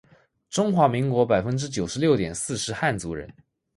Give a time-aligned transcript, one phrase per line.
[0.49, 3.31] 中华民国百分之九十六点四是汉族人